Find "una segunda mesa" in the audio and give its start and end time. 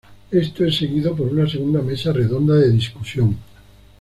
1.27-2.11